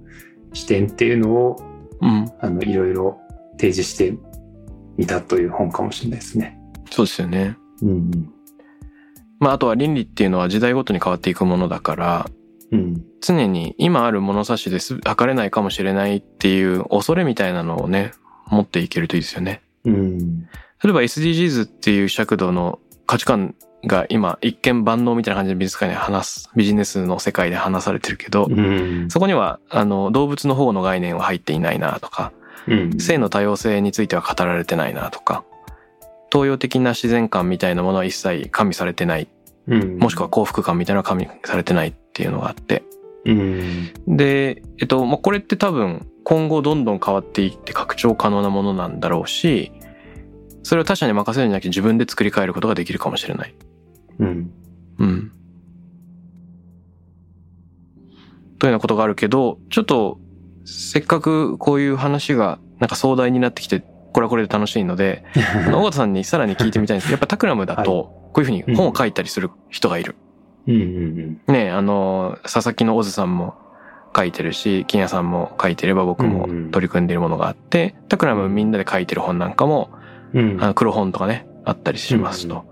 [0.53, 1.62] 視点っていうのを、
[2.02, 2.30] うん。
[2.40, 3.20] あの、いろいろ
[3.52, 4.16] 提示して
[4.96, 6.58] みたという本かもしれないですね。
[6.90, 7.56] そうですよね。
[7.82, 8.32] うん
[9.38, 12.30] まああとは倫理っていうのは時代ごとに変わっていくものだから、
[12.70, 12.78] うん。
[12.78, 13.04] うん。
[13.20, 18.12] 常に今ある物差しです測れないかもしれないっていう恐れみたいなのをね、
[18.46, 19.62] 持っていけるといいですよね。
[19.84, 20.42] うん。
[20.82, 29.09] 例えば SDGs っていう尺度の価値観が今一見万能みたいな感じで美術館で話す、ビジネスの世界で話されてるけど、うん。
[29.11, 32.33] そこにはあの動物の保護の概念は入っていないなとか、
[32.68, 33.01] うん。
[33.01, 35.45] 性の多様性については語られてないなとか、
[36.33, 39.29] 東洋的な自然観みたいなものは一切加味されてない、
[39.66, 39.99] うん。
[39.99, 42.85] もしくは幸福感みたいなのは加味されてないっていうのがあって、
[43.25, 43.92] うん。
[44.07, 49.73] で、えっと、まあ、これって多分今後どんどん変わっていって拡張可能なものなんだろうし、
[50.62, 53.55] それを他者に任せるんじゃなくて自分で作り変えることができるかもしれない。
[54.18, 54.51] うん。
[54.98, 55.33] うん。
[58.59, 60.20] というようなことがあるけど、ちょっと、
[60.64, 63.81] せっかくこういう話がなんか壮大になってきて、
[64.12, 65.25] これはこれで楽しいので、
[65.66, 70.14] あの尾形さんにさらに聞いてみたいんですけど、やっぱタクラムだと、こういうふうに本を書いたりする人がいる。
[70.68, 70.75] うん。
[70.75, 71.40] うん。
[71.53, 73.55] ねあの、佐々木のオズさんも
[74.16, 79.90] 書いてるし、金谷さんも書いてれば僕も取り組んでいるものがあって、タクラムみんなで書いてる本なんかも、
[80.35, 80.59] うん。
[80.61, 82.64] あの黒本とかね、あったりしますと。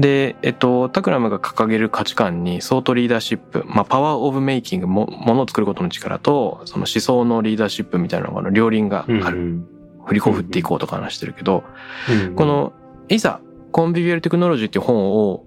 [0.00, 9.26] で、えっと、タクラムが掲げる価値観に、ソートリーダーシップ、まあ、パワーオブメイキングも、ものを作ることの力と、その思想のリーダーシップみたいなのが、両輪がうん。
[9.26, 9.60] ある。
[10.06, 11.64] 振り子を振っていこうとか話してるけど、
[12.08, 12.34] うん。
[12.34, 12.72] こ、の、
[13.08, 13.40] いざ、
[13.72, 15.44] コンビビュアルテクノロジーっていう本を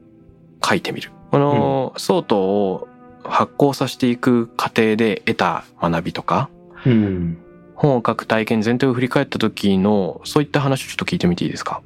[0.64, 1.12] 書いてみる。
[1.32, 2.88] この、ソートを
[3.24, 6.50] 発行させていく過程で得た学びとか、
[6.86, 7.38] うん。
[7.76, 11.82] 本を書く体験全体を振り返った時の、そういった話をちょっと聞いてみていいですか？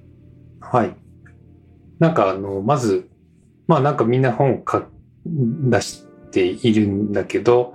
[0.60, 0.95] はい。
[1.99, 3.10] なんかあの、まず、
[3.67, 4.84] まあなんかみんな本を書
[5.25, 7.73] 出しているんだけど、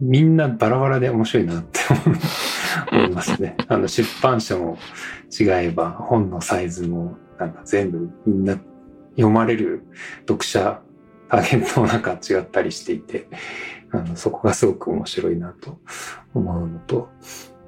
[0.00, 1.80] みんなバラバラで面白いなって
[2.92, 3.56] 思いますね。
[3.68, 4.78] あの出版社も
[5.38, 8.58] 違えば本のサイズもなんか全部みんな
[9.10, 9.84] 読まれる
[10.26, 10.80] 読者
[11.28, 13.28] ターゲットもなんか違ったりしていて、
[13.90, 15.78] あのそこがすごく面白いなと
[16.34, 17.08] 思うのと、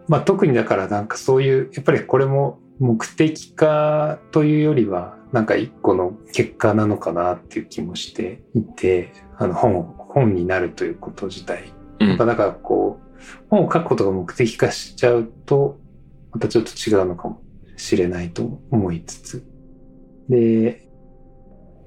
[0.07, 11.73] まあ特にだからなんかそういう、やっぱりこれも目的化というよりは、なんか一個の結果なのかなっていう気もしていて、あの本を、本になるということ自体。
[12.01, 13.09] うんだからこう、
[13.51, 15.79] 本を書くことが目的化しちゃうと、
[16.33, 17.43] またちょっと違うのかも
[17.77, 19.45] しれないと思いつつ。
[20.29, 20.89] で、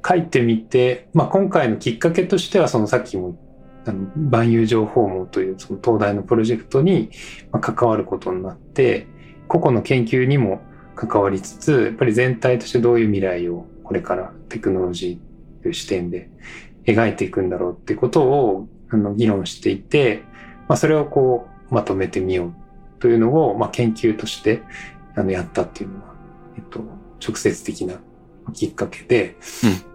[0.08, 3.40] 書いてみて、まあ今回のきっかけとしては、そのさっきも
[3.86, 7.10] あの万有情報網というその東大のプロジェクトに
[7.52, 9.08] まあ関わることになって、
[9.48, 10.62] 個々の研究にも
[10.96, 16.30] 関わりつつ、やっぱり全体としてどういう未来をこれからテクノロジーという視点で
[16.86, 20.24] 描いていくんだろうっていうことをあの議論していて、
[20.68, 22.54] まあ、それをこうまとめてみよう
[23.00, 24.62] というのを、まあ、研究として
[25.16, 26.14] あのやったっていうのは、
[26.58, 26.80] えっと、
[27.26, 27.96] 直接的な
[28.54, 29.36] きっかけで、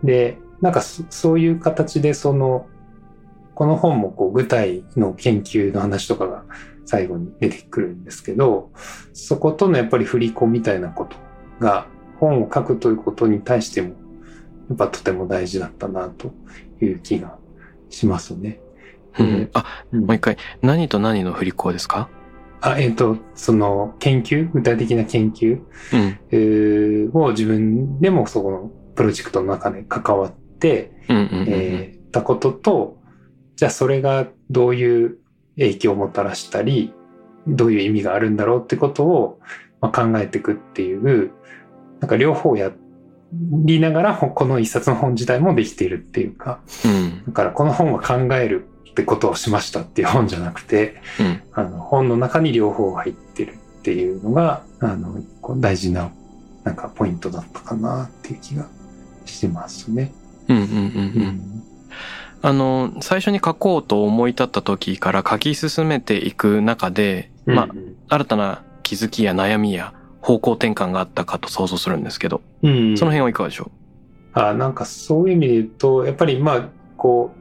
[0.02, 2.66] で、なんかそそういう形でその、
[3.54, 6.44] この本もこう具体の研究の話とかが
[6.86, 8.70] 最後に出てくるんですけど、
[9.12, 11.16] そことのやっぱり振り子みたいなこと
[11.60, 11.86] が
[12.18, 13.88] 本を書くということに対しても、
[14.68, 16.32] やっぱとても大事だったなと
[16.80, 17.36] いう気が
[17.90, 18.60] しますね。
[19.18, 20.06] うんあ、うん。
[20.06, 22.08] もう一回、何と何の振り子ですか？
[22.60, 25.54] あ、えっ、と、その研究、具体的な研究？
[25.92, 26.18] うん。
[26.30, 30.92] えーを自分でもそこのプロジェクトの中で関わって、
[32.12, 32.98] たことと、
[33.56, 35.18] じゃあそれがどういう
[35.56, 36.92] 影響をもたらしたり、
[37.46, 39.40] どういう意味があるんだろうってことを、
[39.80, 41.30] まあ、考えていくっていう、
[42.00, 42.72] なんか両方や
[43.32, 47.24] りながらこの一冊の本自体もできているっていうか、うん。
[47.26, 51.42] だからこの本は考えるってことをしましたっていう本じゃなくて、うん。
[51.52, 55.20] あの本の中に両方入ってるっていうのが、あの、
[55.58, 56.10] 大事な、
[56.64, 58.66] なんかポイントだったかなっていう気が
[59.24, 60.12] してますね。
[60.48, 60.70] うんうんうんう。
[60.70, 61.62] うんん。
[62.42, 67.68] あの、最初に書こうと思い立った時から書き進めていく中で、まあ、
[68.08, 73.70] 新たな気づきや悩みや方向転換があったかと想像するんですけど、うん、その辺はいかがでしょ
[74.32, 77.32] あなんかそういう意味で言うと、やっぱりまあ、こ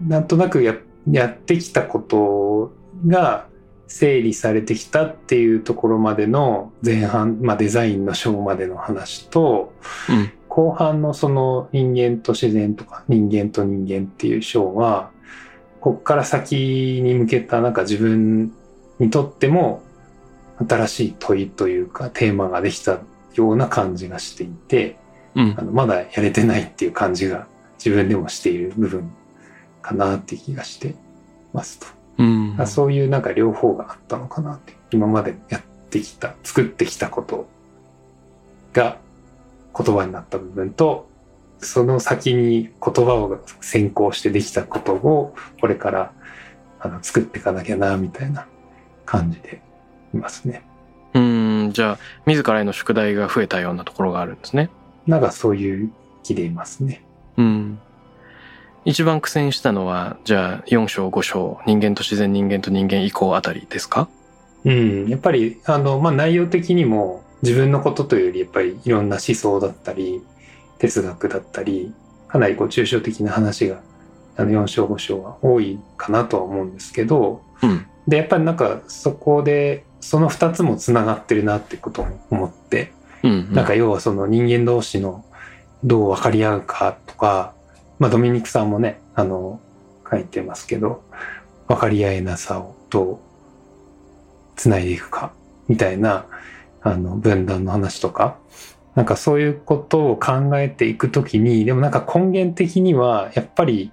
[0.00, 0.76] う、なんとなくや
[1.10, 2.72] やってきたこと
[3.06, 3.46] が
[3.88, 9.72] 整理されてきたっていうところまでの前半、まあデザインの章までの話と、
[10.08, 10.32] ううん。
[10.56, 15.10] 後半のその人間と自然とか人間と人間っていう章は、
[15.82, 18.54] こっから先に向けたなんか自分
[18.98, 19.82] にとっても
[20.66, 23.00] 新しい問いというかテーマができた
[23.34, 24.96] ような感じがしていて、
[25.34, 25.62] うんあ。
[25.62, 27.46] のまだやれてないっていう感じが
[27.76, 29.12] 自分でもしている部分
[29.82, 30.94] かなって気がして
[31.52, 31.86] ますと。
[32.16, 32.66] うん。
[32.66, 37.46] そういうなんか両方があったのかなって今までやってきた、作ってきたこと
[38.72, 38.96] が
[39.76, 41.08] 言葉になった部分と、
[41.58, 46.12] その先に言葉を先行してできたことを、これから
[46.80, 48.46] あの作っていかなきゃな、みたいな
[49.04, 49.62] 感じで
[50.14, 50.62] いますね。
[51.14, 54.70] うん、じゃあ、自らへの宿題が増えたようなところがあるんですね。
[55.06, 55.90] なんかそういう
[56.22, 57.02] 気でいますね。
[57.36, 57.78] うん。
[58.84, 64.08] 一番苦戦したのは、じゃあ、4章5章、人間と自然、人間と人間以降あたりですか？
[64.64, 70.20] うん、やっぱり、あの、まあ、内容的にも自分のことというより、やっぱりいろんな思想だったり、
[70.78, 71.94] 哲学だったり、
[72.26, 73.80] かなりこう抽象的な話が、
[74.36, 77.86] あの、4章5章は多いかなとは思うんですけど、うん。
[78.08, 82.92] で、やっぱりなんかそこで、その2つもつながってるなってことを思って、
[83.22, 83.52] うん。
[83.52, 85.24] なんか要はその人間同士の
[85.84, 87.54] どう分かり合うかとか、
[88.00, 89.60] まあドミニクさんもね、あの、
[90.10, 91.04] 書いてますけど、
[91.68, 93.18] 分かり合えなさをどう
[94.56, 95.32] 繋いでいくか、
[95.68, 96.26] みたいな、
[96.86, 98.38] あの、分断の話とか、
[98.94, 103.92] なんかそういうことを考えていくときに、でもなんか根源的には、やっぱり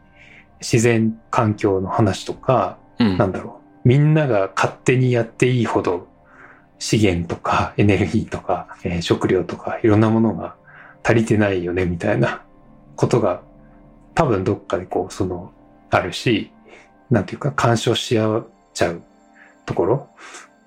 [0.61, 3.17] 自然環境の話とか、うん。
[3.17, 3.87] なんだろう。
[3.87, 6.07] みんなが勝手にやっていいほど
[6.79, 10.55] 資源とかエネルギーとか、えー食料とかいろんなものが
[11.03, 12.45] 足りてないよねみたいな
[12.95, 13.41] ことが
[14.15, 15.51] 多分どっかでこうその
[15.89, 16.51] あるし、
[17.09, 19.03] なんていうか干渉し合っちゃう
[19.65, 20.09] ところ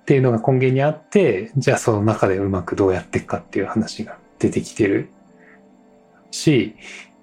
[0.07, 5.09] っていうのが根源にあって、じゃあその中でうまくどうやっていくかっていう話が出てきてる
[6.31, 6.77] し、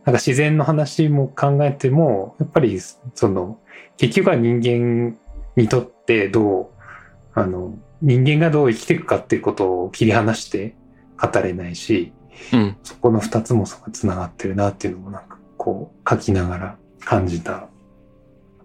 [0.04, 3.58] なんか自然の話も考えても、やっぱりその
[3.96, 5.18] 結局は人間
[5.56, 6.68] にとってどう、
[7.34, 10.76] あの、人間がどう生きていくかっていうことを切り離して
[11.18, 12.12] 語れないし、
[12.52, 12.76] うん。
[12.84, 17.70] そこの二つもつながってるなっていうのもなんかこう書きながら感じた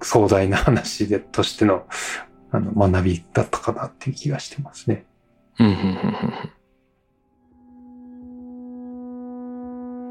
[0.02, 1.86] 壮大な話でとしての
[2.51, 5.05] あの学びだったかなっていう気がしてますね。
[5.59, 5.94] うんうんうんうん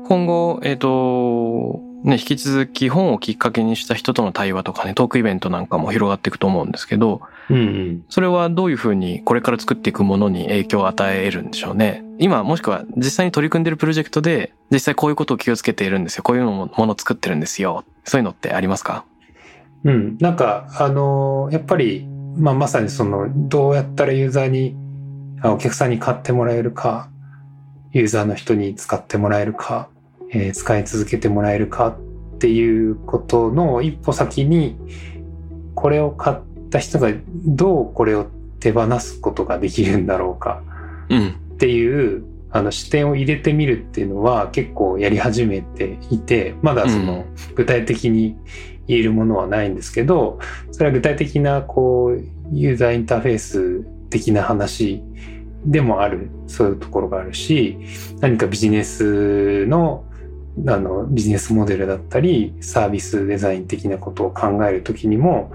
[0.07, 7.19] 今後、えっ、と、ね、引き続き本をきっかけにした人との対話とかね、トークイベントなんかも広がっていくと思うんですけど、
[7.49, 8.05] うんうん。
[8.07, 12.05] それはどういうふうにこれから作っていくものに影響を与えるんでしょうね。
[12.19, 16.23] 今、もしくは実際に取り組んでるプロジェクトで、実際こういうことを気をつけているんですよ。
[16.23, 17.83] こういうのもものを作ってるんですよ。
[18.05, 19.03] そういうのってありますか？
[19.83, 20.17] うん。
[20.21, 22.07] なんか、あのやっぱり、
[22.37, 24.75] まあ、まさにその、どうやったらユーザーに、
[25.41, 27.09] あお客さんに買ってもらえるか、
[27.91, 29.89] ユーザーの人に使ってもらえるか、
[30.31, 31.89] えー使い続けてもらえるか
[32.35, 34.77] っていうことの一歩先に、
[35.75, 36.37] これを買っ
[36.69, 37.11] た人が
[37.45, 38.27] どうこれを
[38.59, 40.61] 手放すことができるんだろうか
[41.09, 41.27] うん。
[41.53, 47.25] っていうあの視点を入れてみるっていうのは結構やり始めていてまだその
[47.55, 48.37] 具体的に
[48.87, 50.39] 言えるものはないんですけど
[50.71, 55.03] それは具体的なこうユーザーインターフェース的な話
[55.65, 57.77] でもあるそういうところがあるし
[58.19, 60.03] 何かビジネスの
[60.65, 65.51] あのビジネスモデルだったりサービスデザイン的なことを考えるときにも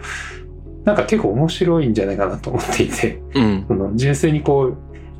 [0.85, 3.20] なんか結構面白いんじゃないかなと思っていて。
[3.35, 3.64] うん。
[3.68, 4.76] その純粋にこう、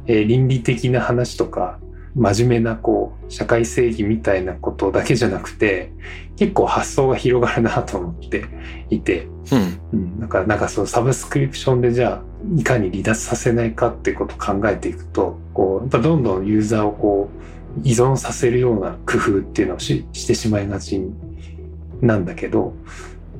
[0.07, 1.79] えー倫理的な話とか、
[2.15, 5.93] 真面目なこう、社会正義みたいなことだけじゃなくて、
[6.37, 8.45] 結構発想が広がるなと思って
[8.91, 9.81] いて、うん。
[9.93, 12.23] うん、だからなんかそのサブスクリプションでじゃあ、
[12.57, 17.43] いかに離脱させないかってことを考えていくと、こう、やっぱどんどんユーザーをこう、
[17.83, 21.01] 依存させるような工夫っていうのをししてしまいがち
[22.03, 22.75] なんだけど、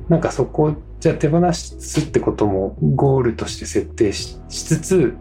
[0.09, 5.17] なんかそこをじゃあ手放すってこともゴールとして設定ししつつ、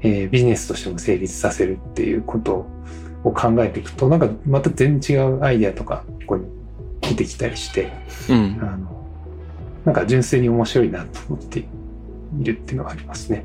[0.00, 2.66] えービジネスとしても成立させるっていうこと
[3.26, 6.46] を考えていくと、なんかまた全然違うアイデアとかここに
[7.00, 7.90] 出てきたりして、
[8.30, 8.58] うん。
[8.62, 9.04] あの、
[9.84, 11.64] なんか純粋に面白いなと思ってい
[12.44, 13.44] るっていうのがありますね。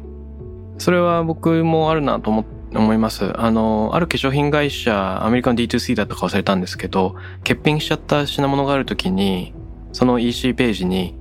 [0.77, 3.37] それは僕もあるなと思思います。
[3.37, 9.53] あの、ある化粧品会社、アメリカの D2C だったか忘れたんですけど、欠品しちゃった品物があるときに、
[9.91, 11.17] その EC ページに、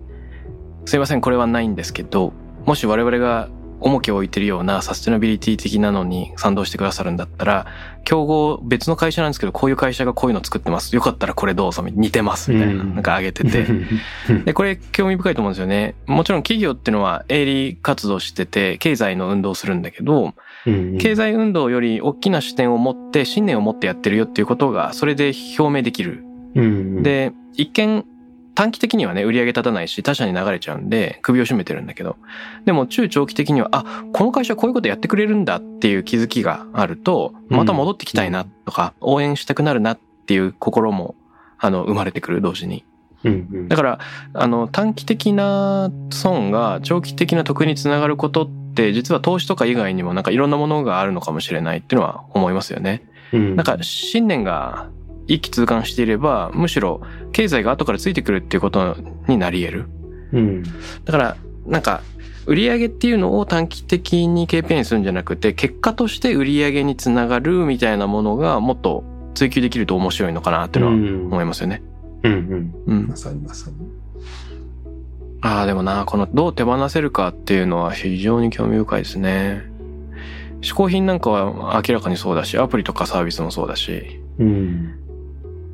[0.85, 2.33] すいません、これはないんですけど、
[2.67, 3.49] もし我々が
[3.81, 7.67] 重きを置いてるようなサステナビリティ的なのに賛同してくださるんだったら、
[8.05, 10.95] 競合別の会社なんですけど、こういう会社がこういうの作ってます。
[10.95, 13.67] よかったらこれどうぞ、似てます、みたいな、うんなんか上げてて。
[14.45, 15.95] で、これ興味深いと思うんですよね。
[16.07, 20.35] もちろん企業っていうのは営利活動してて、経済の運動をするんだけど、
[20.67, 26.23] うん経済運動より大きな視点を持って、信念を持ってやってるよっていうことが、それで表明できる。
[26.55, 28.05] うん、で、一見、
[28.61, 32.19] 短期的にはね、売り上げ立たないし、他社に流れちゃうんで、首を絞めてるんだけど、
[32.67, 41.15] でも中長期的には、あ、この会社こういうことやってくれるんだっていう気づきがあると、また戻ってきたいなとか、応援したくなるなっていう心も、
[41.57, 42.85] あの、生まれてくる同時に。
[43.25, 43.99] うんうんだから、
[44.35, 53.03] あの、短期的な損が長期的な得につながることっって実は投資とか以外にもなんかいろんなものがあるのかもしれないっていうのは思いますよね。
[53.33, 54.89] うんなんか信念が
[55.35, 57.01] 一気通貫していればむしろ
[57.33, 58.97] 経済が後からついてくるっていうこと
[59.29, 59.89] になり得る。
[60.33, 60.63] うん。
[61.05, 62.03] だからなんか
[62.47, 69.05] 売上っていうのを短期的に KPI にするんじゃなくて結果として売上につながるみたいなものがもっと
[69.35, 71.83] 追求できると面白いのかなっていうのは思いますよね。
[72.25, 72.75] うんうん。
[72.87, 73.17] うんま。
[73.17, 73.77] さにまさに。
[75.43, 79.63] ああ、でもな、このどう手放せるかっていうのは非常に興味深いですね。
[80.61, 85.00] 嗜好品なんかは明らかにそうだし、アプリとかサービスもそうだし、うん。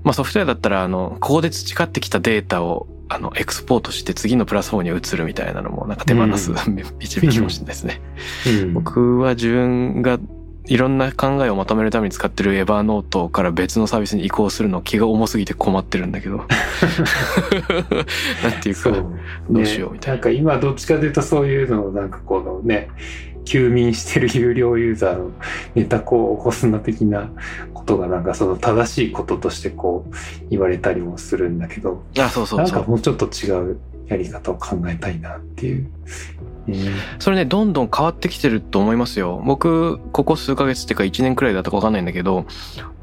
[0.06, 6.54] まあソフトウェアだったら、あの、ここで培ってきたデータを、あの、エクスポートして次のプラットフォームに移るみたいなのもなんか手放す、う
[7.00, 8.00] 導きかもしれないですね。
[8.46, 10.20] うん、僕は自分が
[10.66, 16.36] いろんな考えをまとめるために使ってるエバーノートから別のサービスに移行するの気が重すぎて困ってるんだけど。
[16.38, 16.48] なん
[18.62, 19.06] ていうか、そう。
[19.50, 20.20] どうしようみたいなね。
[20.20, 22.90] なんか今どっちかというとそういうのをなんかこのね、
[23.46, 25.30] 休眠してる有料ユーザーの
[25.74, 27.30] ネタこう起こすな的な
[27.72, 30.14] ことがなんかその正しいこととしてこう
[30.50, 32.70] 言われたりもするんだけど、あ、そうそうなん。
[32.70, 33.78] かもうちょっと違う
[34.08, 35.88] やり方を考えたいなっていう。
[36.68, 36.90] えー
[37.20, 39.40] それね、どんどん変わってきてると思いますよ。
[39.46, 42.44] 僕、ここ数ヶ月っていうか1年くらいだったかわかんないんだけど、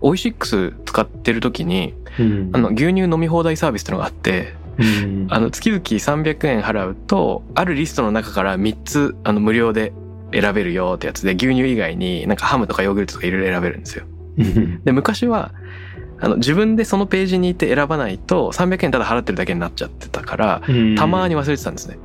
[0.01, 9.93] オイシックス使ってる時に、うんあの、牛乳飲み放題サービスってのがあって、うんあの、月々300円払うと、あるリストの中から3つ、あの、無料で
[10.33, 14.05] 選べるよってやつで、牛乳以外になんかハムとかヨーグルトとかいろいろ選べるんですよ。
[14.37, 15.53] うんで、昔は、
[16.19, 20.61] あの、自分でそのページに行って選ばないと、300円ただ払ってるだけになっちゃってたから、
[20.97, 21.97] たまに忘れてたんですね。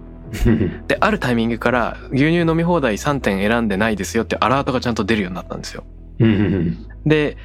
[0.89, 5.85] で、あるタイミングから、牛乳飲み放題3点選んでないですよってアラートがちゃんと出るようになったんですよ。
[6.19, 7.37] うんで、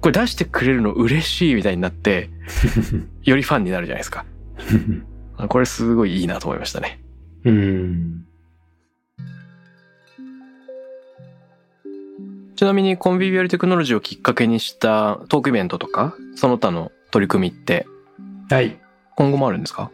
[0.00, 2.30] これ出してくれるの嬉しいみたいになって、
[3.22, 4.24] よりファンになるじゃないですか。
[5.48, 7.00] これすごいいいなと思いましたね。
[7.44, 8.24] うん
[12.60, 17.86] ちなみにコンビビアルテクノロジーをきっかけにしたトークイベントとか、その他の取り組みって
[18.50, 18.78] はい。
[19.16, 19.90] 今後もあるんですか？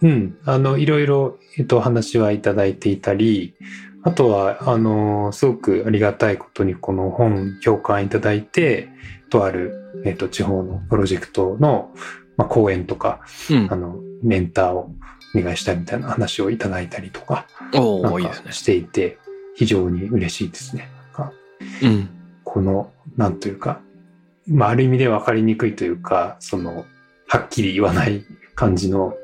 [0.00, 0.36] うん。
[0.44, 3.54] あの、いろいろ、えっと、お話はいただいていたり、
[4.02, 8.88] あとは、あの、すごくありがたいことに、この本、共感いただいて、
[9.30, 11.94] とある、えっと、地方のプロジェクトの、
[12.36, 13.76] まあ、講演とか、うんあ。
[13.76, 13.94] の、
[14.24, 14.90] メンターを
[15.36, 17.46] お願いしたいみたいな話をいただいたりとか、
[17.76, 18.46] おなんーいいですね。
[18.46, 19.18] かしていて、
[19.54, 20.88] 非常に嬉しいですね。
[21.82, 22.08] うん。
[22.44, 23.80] この、なんというか、
[24.46, 26.84] まあ、ある意味で分かりにくいというか、その、
[27.28, 29.14] はっきり言わない感じの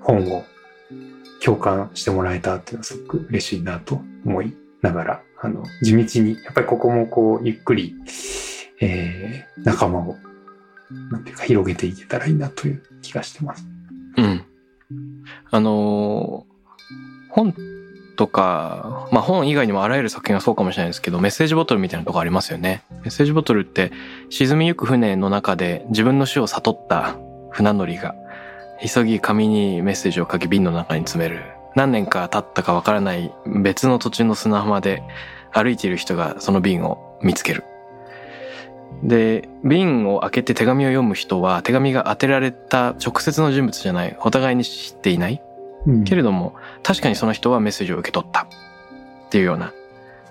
[0.00, 0.44] 本を
[1.42, 7.94] 共感してもらえたっていうのはすごく嬉しいなと思いながら、あの、地道に、やっぱりここもこう、ゆっくり、
[8.80, 10.16] えー、仲間を、
[11.10, 13.66] なんていうか、広げていけたらいいなという気がしてます。
[14.16, 14.44] うん。
[15.50, 16.52] あのー
[17.32, 17.54] 本
[18.16, 22.82] とか、まあ本以外にもあらゆる作品はそうかもしれないですけど、メッセージボトルみたいなとこありますよね。
[22.90, 23.92] メッセージボトルって
[24.30, 27.16] 沈みゆく船の中で自分の死を悟った
[27.50, 28.14] 船乗りが、
[28.84, 31.42] 急ぎ紙にメッセージを書き瓶の中に詰める。
[31.74, 35.02] 何年か経ったかわからない別の土地の砂浜で
[35.52, 37.64] 歩いている人がその瓶を見つける。
[39.02, 44.16] で、瓶を開けて手紙を読む人は手紙が当てられた直接の人物じゃない。
[44.20, 45.42] お互いに知っていない。
[45.86, 48.42] うんけれども、確かにその人はメッセージを受け取った。
[48.42, 49.72] っていうような、